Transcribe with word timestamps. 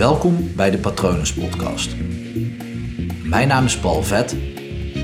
Welkom 0.00 0.54
bij 0.56 0.70
de 0.70 0.78
Patronus 0.78 1.34
Podcast. 1.34 1.96
Mijn 3.24 3.48
naam 3.48 3.64
is 3.64 3.78
Paul 3.78 4.02
Vet 4.02 4.36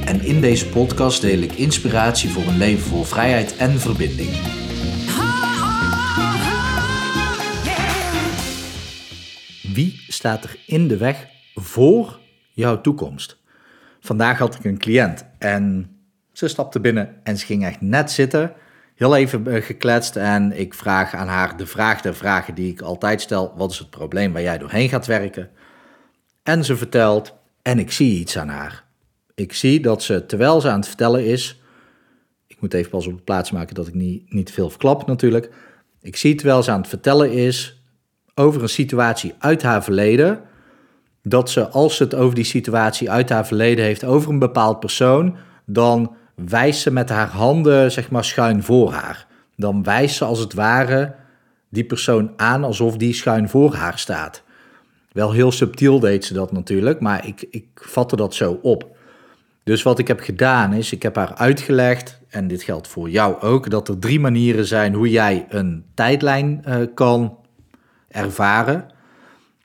en 0.05 0.21
in 0.21 0.41
deze 0.41 0.69
podcast 0.69 1.21
deel 1.21 1.39
ik 1.39 1.53
inspiratie 1.53 2.31
voor 2.31 2.43
een 2.43 2.57
leven 2.57 2.89
vol 2.89 3.03
vrijheid 3.03 3.57
en 3.57 3.71
verbinding. 3.81 4.31
Wie 9.75 10.05
staat 10.09 10.45
er 10.45 10.59
in 10.67 10.89
de 10.89 10.97
weg 10.97 11.27
voor 11.55 12.21
jouw 12.53 12.81
toekomst? 12.81 13.39
Vandaag 14.01 14.39
had 14.39 14.55
ik 14.55 14.65
een 14.65 14.79
cliënt 14.79 15.27
en 15.39 15.91
ze 16.33 16.49
stapte 16.49 16.81
binnen 16.81 17.21
en 17.23 17.37
ze 17.39 17.47
ging 17.47 17.65
echt 17.65 17.81
net 17.81 18.11
zitten 18.11 18.53
heel 18.97 19.17
even 19.17 19.47
eh, 19.47 19.63
gekletst 19.63 20.17
en 20.17 20.59
ik 20.59 20.75
vraag 20.75 21.15
aan 21.15 21.29
haar 21.29 21.57
de 21.57 21.67
vraag 21.67 22.01
der 22.01 22.15
vragen 22.15 22.55
die 22.55 22.73
ik 22.73 22.81
altijd 22.81 23.21
stel. 23.21 23.53
Wat 23.57 23.71
is 23.71 23.79
het 23.79 23.91
probleem 23.91 24.33
waar 24.33 24.43
jij 24.43 24.59
doorheen 24.59 24.89
gaat 24.89 25.07
werken? 25.07 25.51
En 26.43 26.65
ze 26.65 26.77
vertelt 26.77 27.35
en 27.63 27.79
ik 27.79 27.93
zie 27.93 28.19
iets 28.19 28.39
aan 28.39 28.49
haar. 28.49 28.85
Ik 29.35 29.53
zie 29.53 29.81
dat 29.81 30.03
ze, 30.03 30.27
terwijl 30.27 30.61
ze 30.61 30.69
aan 30.69 30.79
het 30.79 30.89
vertellen 30.89 31.27
is, 31.27 31.61
ik 32.47 32.61
moet 32.61 32.75
even 32.75 32.91
pas 32.91 33.07
op 33.07 33.17
de 33.17 33.23
plaats 33.23 33.51
maken 33.51 33.75
dat 33.75 33.87
ik 33.87 33.95
niet, 33.95 34.33
niet 34.33 34.53
veel 34.53 34.71
verklap 34.71 35.07
natuurlijk. 35.07 35.51
Ik 36.01 36.17
zie 36.17 36.35
terwijl 36.35 36.63
ze 36.63 36.71
aan 36.71 36.81
het 36.81 36.89
vertellen 36.89 37.33
is 37.33 37.83
over 38.35 38.63
een 38.63 38.69
situatie 38.69 39.35
uit 39.39 39.63
haar 39.63 39.85
verleden, 39.85 40.41
dat 41.23 41.51
ze 41.51 41.69
als 41.69 41.97
ze 41.97 42.03
het 42.03 42.15
over 42.15 42.35
die 42.35 42.45
situatie 42.45 43.11
uit 43.11 43.29
haar 43.29 43.47
verleden 43.47 43.85
heeft, 43.85 44.05
over 44.05 44.31
een 44.31 44.39
bepaald 44.39 44.81
persoon, 44.81 45.37
dan 45.67 46.17
wijst 46.37 46.81
ze 46.81 46.91
met 46.91 47.09
haar 47.09 47.29
handen 47.29 47.93
zeg 47.93 48.11
maar 48.11 48.25
schuin 48.25 48.63
voor 48.63 48.93
haar. 48.93 49.27
Dan 49.57 49.83
wijst 49.83 50.17
ze 50.17 50.25
als 50.25 50.39
het 50.39 50.55
ware 50.55 51.15
die 51.69 51.85
persoon 51.85 52.33
aan 52.37 52.65
alsof 52.65 52.97
die 52.97 53.15
schuin 53.15 53.49
voor 53.49 53.75
haar 53.75 53.99
staat. 53.99 54.43
Wel 55.13 55.33
heel 55.33 55.53
subtiel 55.53 56.01
deed 56.01 56.25
ze 56.25 56.35
dat 56.35 56.53
natuurlijk, 56.53 57.01
maar 57.01 57.27
ik, 57.27 57.47
ik 57.51 57.67
vatte 57.75 58.17
dat 58.17 58.35
zo 58.35 58.59
op. 58.63 58.97
Dus 59.63 59.83
wat 59.83 59.99
ik 59.99 60.09
heb 60.09 60.21
gedaan 60.21 60.73
is, 60.73 60.93
ik 60.93 61.03
heb 61.03 61.17
haar 61.17 61.35
uitgelegd, 61.35 62.21
en 62.29 62.49
dit 62.49 62.63
geldt 62.63 62.89
voor 62.89 63.11
jou 63.11 63.41
ook, 63.41 63.71
dat 63.71 63.89
er 63.89 63.99
drie 63.99 64.21
manieren 64.21 64.67
zijn 64.67 64.95
hoe 64.95 65.11
jij 65.11 65.47
een 65.49 65.85
tijdlijn 65.95 66.65
uh, 66.69 66.77
kan 66.95 67.39
ervaren. 68.09 68.87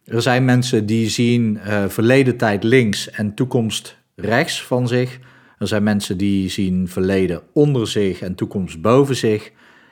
Er 0.05 0.21
zijn 0.21 0.45
mensen 0.45 0.85
die 0.85 1.09
zien 1.09 1.59
uh, 1.67 1.83
verleden 1.87 2.37
tijd 2.37 2.63
links 2.63 3.09
en 3.09 3.33
toekomst 3.33 3.97
rechts 4.15 4.63
van 4.63 4.87
zich. 4.87 5.19
Er 5.61 5.67
zijn 5.67 5.83
mensen 5.83 6.17
die 6.17 6.49
zien 6.49 6.87
verleden 6.87 7.41
onder 7.53 7.87
zich 7.87 8.21
en 8.21 8.35
toekomst 8.35 8.81
boven 8.81 9.15
zich. 9.15 9.51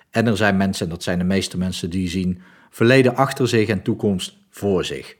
En 0.09 0.27
er 0.27 0.37
zijn 0.37 0.57
mensen, 0.57 0.85
en 0.85 0.91
dat 0.91 1.03
zijn 1.03 1.17
de 1.17 1.25
meeste 1.25 1.57
mensen, 1.57 1.89
die 1.89 2.09
zien 2.09 2.41
verleden 2.69 3.15
achter 3.15 3.47
zich 3.47 3.67
en 3.67 3.81
toekomst 3.81 4.37
voor 4.49 4.85
zich. 4.85 5.15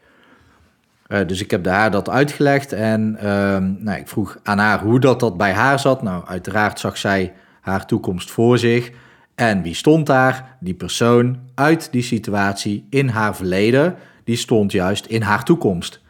Uh, 1.08 1.28
dus 1.28 1.42
ik 1.42 1.52
heb 1.52 1.66
haar 1.66 1.92
dat 1.92 2.10
uitgelegd 2.10 2.74
en 2.74 3.16
uh, 3.16 3.24
nou, 3.58 4.00
ik 4.00 4.08
vroeg 4.08 4.40
aan 4.44 4.58
haar 4.58 4.82
hoe 4.82 5.00
dat, 5.00 5.20
dat 5.20 5.38
bij 5.38 5.54
haar 5.54 5.80
zat. 5.80 6.02
Nou, 6.02 6.26
uiteraard 6.26 6.80
zag 6.80 6.98
zij 6.98 7.34
haar 7.62 7.86
toekomst 7.86 8.32
voor 8.32 8.58
zich. 8.58 8.92
En 9.36 9.62
wie 9.62 9.76
stond 9.76 10.06
daar? 10.06 10.58
Die 10.60 10.74
persoon 10.74 11.40
uit 11.56 11.92
die 11.92 12.04
situatie 12.04 12.88
in 12.90 13.08
haar 13.08 13.36
verleden, 13.36 13.96
die 14.24 14.36
stond 14.36 14.72
juist 14.72 15.06
in 15.06 15.22
haar 15.22 15.44
toekomst. 15.44 16.02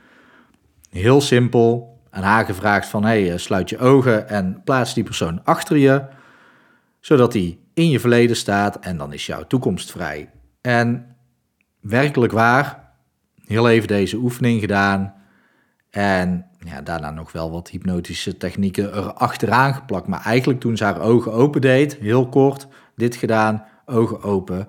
Heel 0.89 1.21
simpel, 1.21 1.88
aan 2.09 2.23
haar 2.23 2.45
gevraagd 2.45 2.87
van 2.87 3.03
hey, 3.03 3.31
eh, 3.31 3.37
sluit 3.37 3.69
je 3.69 3.77
ogen 3.77 4.29
en 4.29 4.61
plaats 4.63 4.93
die 4.93 5.03
persoon 5.03 5.43
achter 5.43 5.77
je, 5.77 6.05
zodat 6.99 7.31
die 7.31 7.59
in 7.73 7.89
je 7.89 7.99
verleden 7.99 8.35
staat 8.35 8.79
en 8.79 8.97
dan 8.97 9.13
is 9.13 9.25
jouw 9.25 9.47
toekomst 9.47 9.91
vrij. 9.91 10.29
En 10.61 11.15
werkelijk 11.79 12.31
waar, 12.31 12.93
heel 13.45 13.69
even 13.69 13.87
deze 13.87 14.17
oefening 14.17 14.59
gedaan 14.59 15.13
en 15.89 16.45
ja, 16.65 16.81
daarna 16.81 17.11
nog 17.11 17.31
wel 17.31 17.51
wat 17.51 17.69
hypnotische 17.69 18.37
technieken 18.37 18.93
er 18.93 19.13
achteraan 19.13 19.73
geplakt. 19.73 20.07
Maar 20.07 20.25
eigenlijk 20.25 20.59
toen 20.59 20.77
ze 20.77 20.83
haar 20.83 21.01
ogen 21.01 21.33
open 21.33 21.61
deed, 21.61 21.95
heel 21.95 22.29
kort, 22.29 22.67
dit 22.95 23.15
gedaan, 23.15 23.65
ogen 23.85 24.21
open. 24.21 24.67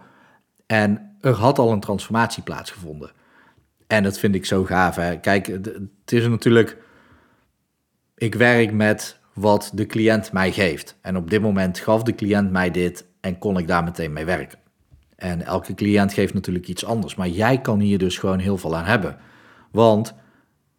En 0.66 1.16
er 1.20 1.32
had 1.32 1.58
al 1.58 1.72
een 1.72 1.80
transformatie 1.80 2.42
plaatsgevonden. 2.42 3.12
En 3.86 4.02
dat 4.02 4.18
vind 4.18 4.34
ik 4.34 4.46
zo 4.46 4.64
gaaf. 4.64 4.96
Hè? 4.96 5.16
Kijk, 5.16 5.46
het 5.46 6.12
is 6.12 6.28
natuurlijk 6.28 6.76
ik 8.20 8.34
werk 8.34 8.72
met 8.72 9.18
wat 9.34 9.70
de 9.74 9.86
cliënt 9.86 10.32
mij 10.32 10.52
geeft. 10.52 10.96
En 11.00 11.16
op 11.16 11.30
dit 11.30 11.40
moment 11.40 11.78
gaf 11.78 12.02
de 12.02 12.14
cliënt 12.14 12.50
mij 12.50 12.70
dit 12.70 13.06
en 13.20 13.38
kon 13.38 13.58
ik 13.58 13.68
daar 13.68 13.84
meteen 13.84 14.12
mee 14.12 14.24
werken. 14.24 14.58
En 15.16 15.42
elke 15.42 15.74
cliënt 15.74 16.12
geeft 16.12 16.34
natuurlijk 16.34 16.68
iets 16.68 16.84
anders, 16.84 17.14
maar 17.14 17.28
jij 17.28 17.60
kan 17.60 17.80
hier 17.80 17.98
dus 17.98 18.18
gewoon 18.18 18.38
heel 18.38 18.58
veel 18.58 18.76
aan 18.76 18.84
hebben. 18.84 19.16
Want 19.70 20.14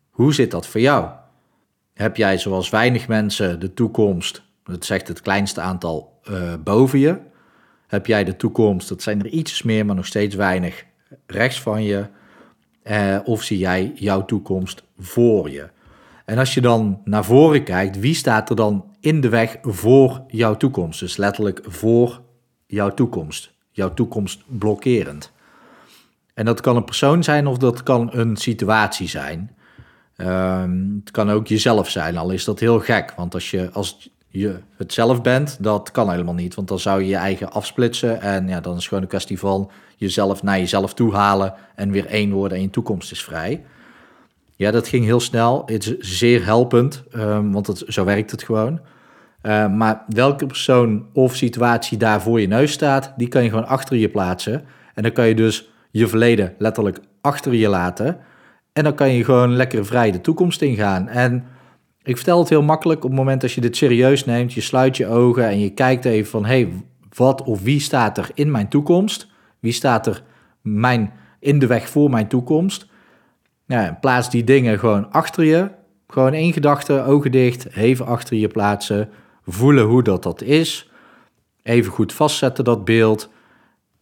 hoe 0.09 0.33
zit 0.33 0.51
dat 0.51 0.67
voor 0.67 0.81
jou? 0.81 1.09
Heb 1.93 2.17
jij 2.17 2.37
zoals 2.37 2.69
weinig 2.69 3.07
mensen 3.07 3.59
de 3.59 3.73
toekomst, 3.73 4.43
dat 4.63 4.85
zegt 4.85 5.07
het 5.07 5.21
kleinste 5.21 5.61
aantal, 5.61 6.19
uh, 6.29 6.53
boven 6.63 6.99
je? 6.99 7.17
Heb 7.87 8.05
jij 8.05 8.23
de 8.23 8.35
toekomst, 8.35 8.89
dat 8.89 9.01
zijn 9.01 9.19
er 9.19 9.27
iets 9.27 9.63
meer, 9.63 9.85
maar 9.85 9.95
nog 9.95 10.05
steeds 10.05 10.35
weinig, 10.35 10.85
rechts 11.25 11.61
van 11.61 11.83
je? 11.83 12.05
Uh, 12.83 13.19
of 13.23 13.43
zie 13.43 13.57
jij 13.57 13.91
jouw 13.95 14.25
toekomst 14.25 14.83
voor 14.97 15.49
je? 15.49 15.69
En 16.31 16.37
als 16.37 16.53
je 16.53 16.61
dan 16.61 17.01
naar 17.03 17.25
voren 17.25 17.63
kijkt, 17.63 17.99
wie 17.99 18.13
staat 18.13 18.49
er 18.49 18.55
dan 18.55 18.85
in 18.99 19.21
de 19.21 19.29
weg 19.29 19.57
voor 19.61 20.23
jouw 20.27 20.57
toekomst? 20.57 20.99
Dus 20.99 21.17
letterlijk 21.17 21.61
voor 21.63 22.21
jouw 22.67 22.89
toekomst. 22.89 23.53
Jouw 23.71 23.93
toekomst 23.93 24.43
blokkerend. 24.47 25.31
En 26.33 26.45
dat 26.45 26.61
kan 26.61 26.75
een 26.75 26.83
persoon 26.83 27.23
zijn 27.23 27.47
of 27.47 27.57
dat 27.57 27.83
kan 27.83 28.09
een 28.13 28.35
situatie 28.35 29.07
zijn. 29.07 29.55
Um, 30.17 30.99
het 30.99 31.11
kan 31.11 31.29
ook 31.29 31.47
jezelf 31.47 31.89
zijn, 31.89 32.17
al 32.17 32.29
is 32.29 32.43
dat 32.43 32.59
heel 32.59 32.79
gek. 32.79 33.13
Want 33.15 33.33
als 33.33 33.51
je, 33.51 33.69
als 33.71 34.09
je 34.27 34.59
het 34.77 34.93
zelf 34.93 35.21
bent, 35.21 35.57
dat 35.63 35.91
kan 35.91 36.09
helemaal 36.09 36.33
niet. 36.33 36.55
Want 36.55 36.67
dan 36.67 36.79
zou 36.79 37.01
je 37.01 37.07
je 37.07 37.15
eigen 37.15 37.51
afsplitsen. 37.51 38.21
En 38.21 38.47
ja, 38.47 38.61
dan 38.61 38.71
is 38.71 38.77
het 38.77 38.87
gewoon 38.87 39.03
een 39.03 39.09
kwestie 39.09 39.39
van 39.39 39.71
jezelf 39.95 40.43
naar 40.43 40.57
jezelf 40.57 40.93
toe 40.93 41.13
halen. 41.13 41.53
En 41.75 41.91
weer 41.91 42.05
één 42.05 42.31
worden 42.31 42.57
en 42.57 42.63
je 42.63 42.69
toekomst 42.69 43.11
is 43.11 43.23
vrij. 43.23 43.63
Ja, 44.61 44.71
dat 44.71 44.87
ging 44.87 45.05
heel 45.05 45.19
snel. 45.19 45.63
Het 45.65 45.85
is 45.85 46.17
zeer 46.17 46.45
helpend, 46.45 47.03
um, 47.15 47.51
want 47.51 47.83
zo 47.87 48.05
werkt 48.05 48.31
het 48.31 48.43
gewoon. 48.43 48.79
Uh, 49.43 49.73
maar 49.73 50.03
welke 50.07 50.45
persoon 50.45 51.05
of 51.13 51.35
situatie 51.35 51.97
daar 51.97 52.21
voor 52.21 52.41
je 52.41 52.47
neus 52.47 52.71
staat, 52.71 53.13
die 53.17 53.27
kan 53.27 53.43
je 53.43 53.49
gewoon 53.49 53.67
achter 53.67 53.97
je 53.97 54.09
plaatsen. 54.09 54.63
En 54.93 55.03
dan 55.03 55.11
kan 55.11 55.27
je 55.27 55.35
dus 55.35 55.69
je 55.91 56.07
verleden 56.07 56.53
letterlijk 56.57 56.99
achter 57.21 57.53
je 57.53 57.69
laten. 57.69 58.17
En 58.73 58.83
dan 58.83 58.95
kan 58.95 59.13
je 59.13 59.23
gewoon 59.23 59.55
lekker 59.55 59.85
vrij 59.85 60.11
de 60.11 60.21
toekomst 60.21 60.61
ingaan. 60.61 61.07
En 61.07 61.45
ik 62.03 62.15
vertel 62.15 62.39
het 62.39 62.49
heel 62.49 62.63
makkelijk 62.63 63.03
op 63.03 63.09
het 63.09 63.19
moment 63.19 63.41
dat 63.41 63.51
je 63.51 63.61
dit 63.61 63.77
serieus 63.77 64.25
neemt. 64.25 64.53
Je 64.53 64.61
sluit 64.61 64.97
je 64.97 65.07
ogen 65.07 65.45
en 65.45 65.59
je 65.59 65.69
kijkt 65.69 66.05
even 66.05 66.31
van... 66.31 66.45
hé, 66.45 66.61
hey, 66.61 66.71
wat 67.15 67.43
of 67.43 67.61
wie 67.61 67.79
staat 67.79 68.17
er 68.17 68.29
in 68.33 68.51
mijn 68.51 68.67
toekomst? 68.67 69.27
Wie 69.59 69.73
staat 69.73 70.07
er 70.07 70.23
mijn, 70.61 71.13
in 71.39 71.59
de 71.59 71.67
weg 71.67 71.89
voor 71.89 72.09
mijn 72.09 72.27
toekomst? 72.27 72.89
Plaats 73.99 74.29
die 74.29 74.43
dingen 74.43 74.79
gewoon 74.79 75.11
achter 75.11 75.43
je. 75.43 75.69
Gewoon 76.07 76.33
één 76.33 76.53
gedachte, 76.53 77.03
ogen 77.03 77.31
dicht, 77.31 77.75
even 77.75 78.05
achter 78.05 78.37
je 78.37 78.47
plaatsen. 78.47 79.09
Voelen 79.45 79.85
hoe 79.85 80.03
dat, 80.03 80.23
dat 80.23 80.41
is. 80.41 80.89
Even 81.63 81.91
goed 81.91 82.13
vastzetten 82.13 82.63
dat 82.63 82.85
beeld. 82.85 83.29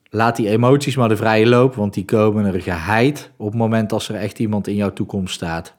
Laat 0.09 0.35
die 0.35 0.49
emoties 0.49 0.95
maar 0.95 1.09
de 1.09 1.15
vrije 1.15 1.47
loop, 1.47 1.75
want 1.75 1.93
die 1.93 2.05
komen 2.05 2.45
er 2.45 2.61
geheid 2.61 3.31
op 3.37 3.47
het 3.47 3.55
moment 3.55 3.91
als 3.91 4.09
er 4.09 4.15
echt 4.15 4.39
iemand 4.39 4.67
in 4.67 4.75
jouw 4.75 4.93
toekomst 4.93 5.33
staat. 5.33 5.75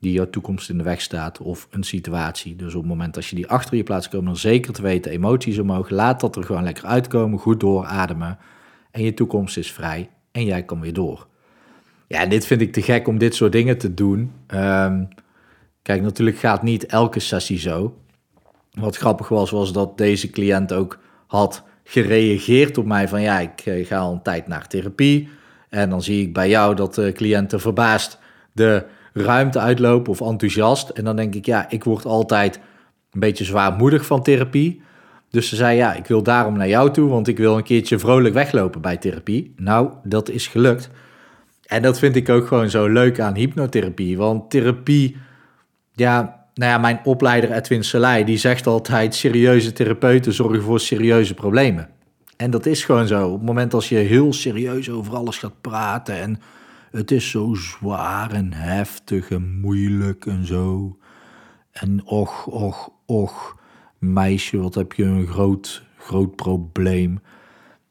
Die 0.00 0.12
jouw 0.12 0.30
toekomst 0.30 0.70
in 0.70 0.78
de 0.78 0.84
weg 0.84 1.00
staat 1.00 1.40
of 1.40 1.68
een 1.70 1.84
situatie. 1.84 2.56
Dus 2.56 2.74
op 2.74 2.80
het 2.80 2.90
moment 2.90 3.16
als 3.16 3.30
je 3.30 3.36
die 3.36 3.48
achter 3.48 3.76
je 3.76 3.82
plaatst, 3.82 4.08
komen 4.08 4.26
dan 4.26 4.36
zeker 4.36 4.72
te 4.72 4.82
weten 4.82 5.12
emoties 5.12 5.58
omhoog. 5.58 5.90
Laat 5.90 6.20
dat 6.20 6.36
er 6.36 6.44
gewoon 6.44 6.64
lekker 6.64 6.84
uitkomen, 6.84 7.38
goed 7.38 7.60
doorademen. 7.60 8.38
En 8.90 9.02
je 9.02 9.14
toekomst 9.14 9.56
is 9.56 9.72
vrij 9.72 10.10
en 10.32 10.44
jij 10.44 10.62
kan 10.62 10.80
weer 10.80 10.92
door. 10.92 11.26
Ja, 12.14 12.26
dit 12.26 12.46
vind 12.46 12.60
ik 12.60 12.72
te 12.72 12.82
gek 12.82 13.08
om 13.08 13.18
dit 13.18 13.34
soort 13.34 13.52
dingen 13.52 13.78
te 13.78 13.94
doen. 13.94 14.32
Um, 14.54 15.08
kijk, 15.82 16.02
natuurlijk 16.02 16.38
gaat 16.38 16.62
niet 16.62 16.86
elke 16.86 17.20
sessie 17.20 17.58
zo. 17.58 17.98
Wat 18.70 18.96
grappig 18.96 19.28
was, 19.28 19.50
was 19.50 19.72
dat 19.72 19.98
deze 19.98 20.30
cliënt 20.30 20.72
ook 20.72 20.98
had 21.26 21.62
gereageerd 21.84 22.78
op 22.78 22.86
mij 22.86 23.08
van 23.08 23.22
ja, 23.22 23.38
ik 23.38 23.60
eh, 23.60 23.86
ga 23.86 23.98
al 23.98 24.12
een 24.12 24.22
tijd 24.22 24.46
naar 24.46 24.66
therapie. 24.66 25.28
En 25.68 25.90
dan 25.90 26.02
zie 26.02 26.22
ik 26.22 26.32
bij 26.32 26.48
jou 26.48 26.74
dat 26.74 26.94
de 26.94 27.12
cliënten 27.12 27.60
verbaasd 27.60 28.18
de 28.52 28.84
ruimte 29.12 29.58
uitlopen 29.58 30.12
of 30.12 30.20
enthousiast. 30.20 30.88
En 30.88 31.04
dan 31.04 31.16
denk 31.16 31.34
ik, 31.34 31.46
ja, 31.46 31.70
ik 31.70 31.84
word 31.84 32.04
altijd 32.04 32.60
een 33.12 33.20
beetje 33.20 33.44
zwaarmoedig 33.44 34.06
van 34.06 34.22
therapie. 34.22 34.82
Dus 35.30 35.48
ze 35.48 35.56
zei, 35.56 35.76
ja, 35.76 35.94
ik 35.94 36.06
wil 36.06 36.22
daarom 36.22 36.56
naar 36.56 36.68
jou 36.68 36.90
toe, 36.90 37.08
want 37.08 37.28
ik 37.28 37.38
wil 37.38 37.56
een 37.56 37.62
keertje 37.62 37.98
vrolijk 37.98 38.34
weglopen 38.34 38.80
bij 38.80 38.96
therapie. 38.96 39.52
Nou, 39.56 39.90
dat 40.02 40.28
is 40.28 40.46
gelukt. 40.46 40.90
En 41.66 41.82
dat 41.82 41.98
vind 41.98 42.16
ik 42.16 42.28
ook 42.28 42.46
gewoon 42.46 42.70
zo 42.70 42.86
leuk 42.86 43.20
aan 43.20 43.34
hypnotherapie. 43.34 44.16
Want 44.16 44.50
therapie, 44.50 45.16
ja, 45.92 46.46
nou 46.54 46.70
ja, 46.70 46.78
mijn 46.78 47.00
opleider 47.04 47.52
Edwin 47.52 47.84
Selei, 47.84 48.24
die 48.24 48.38
zegt 48.38 48.66
altijd: 48.66 49.14
serieuze 49.14 49.72
therapeuten 49.72 50.32
zorgen 50.32 50.62
voor 50.62 50.80
serieuze 50.80 51.34
problemen. 51.34 51.88
En 52.36 52.50
dat 52.50 52.66
is 52.66 52.84
gewoon 52.84 53.06
zo. 53.06 53.26
Op 53.26 53.38
het 53.38 53.46
moment 53.46 53.74
als 53.74 53.88
je 53.88 53.96
heel 53.96 54.32
serieus 54.32 54.90
over 54.90 55.14
alles 55.14 55.38
gaat 55.38 55.60
praten 55.60 56.20
en 56.20 56.40
Het 56.94 57.10
is 57.10 57.30
zo 57.30 57.54
zwaar 57.54 58.30
en 58.30 58.52
heftig 58.52 59.30
en 59.30 59.60
moeilijk 59.60 60.26
en 60.26 60.46
zo. 60.46 60.98
En 61.72 62.02
och, 62.04 62.46
och, 62.46 62.88
och, 63.06 63.56
meisje, 63.98 64.58
wat 64.58 64.74
heb 64.74 64.92
je 64.92 65.04
een 65.04 65.26
groot, 65.26 65.82
groot 65.98 66.36
probleem. 66.36 67.20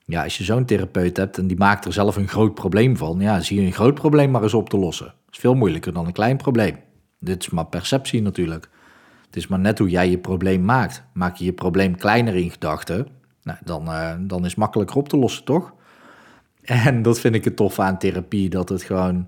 Ja, 0.05 0.23
als 0.23 0.37
je 0.37 0.43
zo'n 0.43 0.65
therapeut 0.65 1.17
hebt 1.17 1.37
en 1.37 1.47
die 1.47 1.57
maakt 1.57 1.85
er 1.85 1.93
zelf 1.93 2.15
een 2.15 2.27
groot 2.27 2.53
probleem 2.53 2.97
van, 2.97 3.19
ja, 3.19 3.41
zie 3.41 3.59
je 3.59 3.65
een 3.65 3.73
groot 3.73 3.93
probleem 3.93 4.31
maar 4.31 4.43
eens 4.43 4.53
op 4.53 4.69
te 4.69 4.77
lossen. 4.77 5.05
Dat 5.05 5.33
is 5.33 5.39
veel 5.39 5.55
moeilijker 5.55 5.93
dan 5.93 6.05
een 6.05 6.13
klein 6.13 6.37
probleem. 6.37 6.77
Dit 7.19 7.41
is 7.41 7.49
maar 7.49 7.65
perceptie 7.65 8.21
natuurlijk. 8.21 8.69
Het 9.25 9.35
is 9.35 9.47
maar 9.47 9.59
net 9.59 9.79
hoe 9.79 9.89
jij 9.89 10.09
je 10.09 10.17
probleem 10.17 10.65
maakt. 10.65 11.03
Maak 11.13 11.35
je 11.35 11.45
je 11.45 11.53
probleem 11.53 11.95
kleiner 11.95 12.35
in 12.35 12.51
gedachten, 12.51 13.07
nou, 13.43 13.57
dan, 13.63 13.87
uh, 13.87 14.13
dan 14.19 14.43
is 14.43 14.49
het 14.49 14.59
makkelijker 14.59 14.95
op 14.95 15.09
te 15.09 15.17
lossen, 15.17 15.43
toch? 15.43 15.73
En 16.61 17.01
dat 17.01 17.19
vind 17.19 17.35
ik 17.35 17.43
het 17.43 17.55
tof 17.55 17.79
aan 17.79 17.97
therapie, 17.97 18.49
dat 18.49 18.69
het 18.69 18.83
gewoon... 18.83 19.27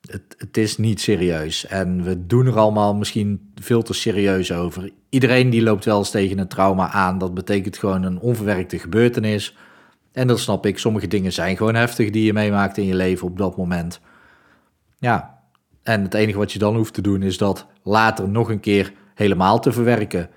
Het, 0.00 0.34
het 0.38 0.56
is 0.56 0.78
niet 0.78 1.00
serieus. 1.00 1.66
En 1.66 2.02
we 2.02 2.26
doen 2.26 2.46
er 2.46 2.58
allemaal 2.58 2.94
misschien 2.94 3.52
veel 3.54 3.82
te 3.82 3.92
serieus 3.92 4.52
over. 4.52 4.90
Iedereen 5.08 5.50
die 5.50 5.62
loopt 5.62 5.84
wel 5.84 5.98
eens 5.98 6.10
tegen 6.10 6.38
een 6.38 6.48
trauma 6.48 6.88
aan. 6.88 7.18
Dat 7.18 7.34
betekent 7.34 7.78
gewoon 7.78 8.02
een 8.02 8.18
onverwerkte 8.18 8.78
gebeurtenis. 8.78 9.56
En 10.14 10.26
dat 10.26 10.40
snap 10.40 10.66
ik. 10.66 10.78
Sommige 10.78 11.06
dingen 11.06 11.32
zijn 11.32 11.56
gewoon 11.56 11.74
heftig 11.74 12.10
die 12.10 12.24
je 12.24 12.32
meemaakt 12.32 12.78
in 12.78 12.86
je 12.86 12.94
leven 12.94 13.26
op 13.26 13.38
dat 13.38 13.56
moment. 13.56 14.00
Ja, 14.98 15.38
en 15.82 16.02
het 16.02 16.14
enige 16.14 16.38
wat 16.38 16.52
je 16.52 16.58
dan 16.58 16.76
hoeft 16.76 16.94
te 16.94 17.00
doen 17.00 17.22
is 17.22 17.38
dat 17.38 17.66
later 17.82 18.28
nog 18.28 18.50
een 18.50 18.60
keer 18.60 18.92
helemaal 19.14 19.60
te 19.60 19.72
verwerken. 19.72 20.30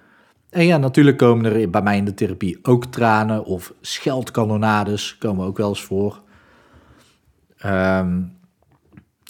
En 0.50 0.66
ja, 0.66 0.78
natuurlijk 0.78 1.18
komen 1.18 1.54
er 1.54 1.70
bij 1.70 1.82
mij 1.82 1.98
in 1.98 2.06
de 2.06 2.14
therapie 2.14 2.60
ook 2.62 2.86
tranen 2.86 3.46
of 3.46 3.74
scheldkanonades, 3.82 5.18
komen 5.18 5.46
ook 5.46 5.58
wel 5.58 5.70
eens 5.70 5.84
voor. 5.84 6.22
Um, 7.66 8.38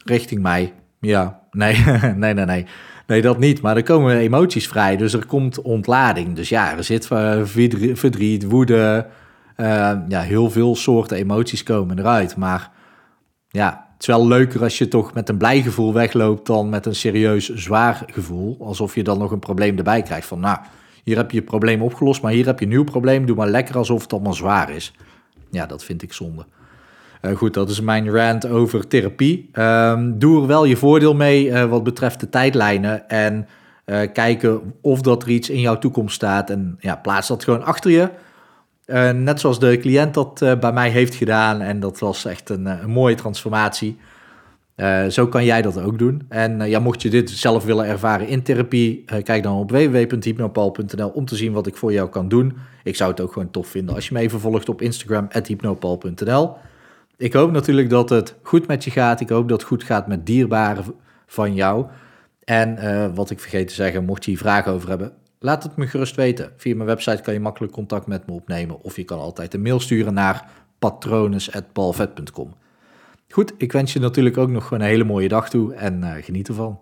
richting 0.03 0.41
mij, 0.41 0.73
ja, 0.99 1.41
nee, 1.51 1.77
nee, 2.15 2.33
nee, 2.33 2.45
nee. 2.45 2.65
Nee, 3.07 3.21
dat 3.21 3.39
niet. 3.39 3.61
Maar 3.61 3.75
er 3.75 3.83
komen 3.83 4.17
emoties 4.17 4.67
vrij, 4.67 4.97
dus 4.97 5.13
er 5.13 5.25
komt 5.25 5.61
ontlading. 5.61 6.35
Dus 6.35 6.49
ja, 6.49 6.77
er 6.77 6.83
zit 6.83 7.09
uh, 7.11 7.45
verdriet, 7.93 8.43
woede, 8.43 9.07
ja, 10.07 10.21
heel 10.21 10.49
veel 10.49 10.75
soorten 10.75 11.17
emoties 11.17 11.63
komen 11.63 11.99
eruit. 11.99 12.35
Maar 12.35 12.71
ja, 13.47 13.87
het 13.93 14.01
is 14.01 14.07
wel 14.07 14.27
leuker 14.27 14.61
als 14.61 14.77
je 14.77 14.87
toch 14.87 15.13
met 15.13 15.29
een 15.29 15.37
blij 15.37 15.61
gevoel 15.61 15.93
wegloopt 15.93 16.47
dan 16.47 16.69
met 16.69 16.85
een 16.85 16.95
serieus 16.95 17.53
zwaar 17.53 18.05
gevoel. 18.11 18.57
Alsof 18.61 18.95
je 18.95 19.03
dan 19.03 19.17
nog 19.17 19.31
een 19.31 19.39
probleem 19.39 19.77
erbij 19.77 20.01
krijgt 20.01 20.27
van, 20.27 20.39
nou, 20.39 20.57
hier 21.03 21.17
heb 21.17 21.31
je 21.31 21.37
je 21.37 21.43
probleem 21.43 21.81
opgelost, 21.81 22.21
maar 22.21 22.31
hier 22.31 22.45
heb 22.45 22.59
je 22.59 22.65
een 22.65 22.71
nieuw 22.71 22.83
probleem. 22.83 23.25
Doe 23.25 23.35
maar 23.35 23.49
lekker 23.49 23.77
alsof 23.77 24.01
het 24.01 24.13
allemaal 24.13 24.33
zwaar 24.33 24.69
is. 24.69 24.93
Ja, 25.51 25.65
dat 25.65 25.83
vind 25.83 26.01
ik 26.01 26.13
zonde. 26.13 26.45
Uh, 27.21 27.35
goed, 27.35 27.53
dat 27.53 27.69
is 27.69 27.81
mijn 27.81 28.09
rant 28.09 28.47
over 28.47 28.87
therapie. 28.87 29.49
Um, 29.53 30.19
doe 30.19 30.41
er 30.41 30.47
wel 30.47 30.65
je 30.65 30.77
voordeel 30.77 31.15
mee 31.15 31.45
uh, 31.45 31.65
wat 31.65 31.83
betreft 31.83 32.19
de 32.19 32.29
tijdlijnen. 32.29 33.09
En 33.09 33.47
uh, 33.85 33.99
kijken 34.13 34.73
of 34.81 35.01
dat 35.01 35.23
er 35.23 35.29
iets 35.29 35.49
in 35.49 35.59
jouw 35.59 35.77
toekomst 35.77 36.15
staat. 36.15 36.49
En 36.49 36.75
ja, 36.79 36.95
plaats 36.95 37.27
dat 37.27 37.43
gewoon 37.43 37.63
achter 37.63 37.91
je. 37.91 38.09
Net 39.13 39.39
zoals 39.39 39.59
de 39.59 39.77
cliënt 39.77 40.13
dat 40.13 40.39
bij 40.59 40.73
mij 40.73 40.89
heeft 40.89 41.15
gedaan. 41.15 41.61
En 41.61 41.79
dat 41.79 41.99
was 41.99 42.25
echt 42.25 42.49
een, 42.49 42.65
een 42.65 42.89
mooie 42.89 43.15
transformatie. 43.15 43.97
Zo 45.09 45.27
kan 45.27 45.45
jij 45.45 45.61
dat 45.61 45.81
ook 45.81 45.97
doen. 45.97 46.21
En 46.29 46.69
ja, 46.69 46.79
mocht 46.79 47.01
je 47.01 47.09
dit 47.09 47.29
zelf 47.29 47.65
willen 47.65 47.85
ervaren 47.85 48.27
in 48.27 48.43
therapie, 48.43 49.05
kijk 49.23 49.43
dan 49.43 49.57
op 49.57 49.71
www.hypnopal.nl 49.71 51.09
om 51.09 51.25
te 51.25 51.35
zien 51.35 51.51
wat 51.51 51.67
ik 51.67 51.75
voor 51.75 51.93
jou 51.93 52.09
kan 52.09 52.27
doen. 52.27 52.57
Ik 52.83 52.95
zou 52.95 53.11
het 53.11 53.21
ook 53.21 53.31
gewoon 53.33 53.51
tof 53.51 53.67
vinden 53.67 53.95
als 53.95 54.07
je 54.07 54.13
me 54.13 54.19
even 54.19 54.39
volgt 54.39 54.69
op 54.69 54.81
Instagram, 54.81 55.27
hypnopal.nl. 55.43 56.55
Ik 57.17 57.33
hoop 57.33 57.51
natuurlijk 57.51 57.89
dat 57.89 58.09
het 58.09 58.35
goed 58.41 58.67
met 58.67 58.83
je 58.83 58.91
gaat. 58.91 59.19
Ik 59.19 59.29
hoop 59.29 59.49
dat 59.49 59.59
het 59.59 59.67
goed 59.67 59.83
gaat 59.83 60.07
met 60.07 60.25
dierbaren 60.25 60.83
van 61.27 61.53
jou. 61.53 61.85
En 62.43 62.77
wat 63.15 63.29
ik 63.29 63.39
vergeet 63.39 63.67
te 63.67 63.73
zeggen, 63.73 64.05
mocht 64.05 64.25
je 64.25 64.31
hier 64.31 64.39
vragen 64.39 64.71
over 64.71 64.89
hebben, 64.89 65.11
laat 65.39 65.63
het 65.63 65.75
me 65.75 65.87
gerust 65.87 66.15
weten. 66.15 66.51
Via 66.57 66.75
mijn 66.75 66.87
website 66.87 67.21
kan 67.21 67.33
je 67.33 67.39
makkelijk 67.39 67.73
contact 67.73 68.07
met 68.07 68.27
me 68.27 68.33
opnemen. 68.33 68.81
Of 68.81 68.95
je 68.95 69.03
kan 69.03 69.19
altijd 69.19 69.53
een 69.53 69.61
mail 69.61 69.79
sturen 69.79 70.13
naar 70.13 70.49
patrones.palvet.com. 70.79 72.53
Goed, 73.29 73.53
ik 73.57 73.71
wens 73.71 73.93
je 73.93 73.99
natuurlijk 73.99 74.37
ook 74.37 74.49
nog 74.49 74.71
een 74.71 74.81
hele 74.81 75.03
mooie 75.03 75.27
dag 75.27 75.49
toe 75.49 75.73
en 75.73 76.01
uh, 76.01 76.13
geniet 76.21 76.47
ervan. 76.47 76.79